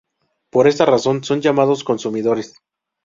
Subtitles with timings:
[0.49, 2.55] Por esta razón, son llamados consumidores.